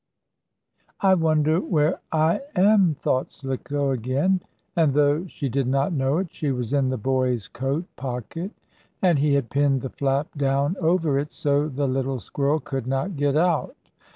"I 1.01 1.13
wonder 1.13 1.59
where 1.61 1.99
I 2.11 2.41
am," 2.55 2.95
thought 2.95 3.31
Slicko, 3.31 3.91
again. 3.91 4.41
And, 4.75 4.95
though 4.95 5.27
she 5.27 5.47
did 5.47 5.67
not 5.67 5.93
know 5.93 6.17
it, 6.17 6.29
she 6.33 6.51
was 6.51 6.73
in 6.73 6.89
the 6.89 6.97
boy's 6.97 7.47
coat 7.47 7.85
pocket, 7.97 8.49
and 8.99 9.19
he 9.19 9.35
had 9.35 9.51
pinned 9.51 9.81
the 9.81 9.89
flap 9.91 10.29
down 10.35 10.75
over 10.79 11.19
it, 11.19 11.31
so 11.31 11.67
the 11.67 11.87
little 11.87 12.17
squirrel 12.19 12.59
could 12.59 12.87
not 12.87 13.15
get 13.15 13.37
out. 13.37 13.75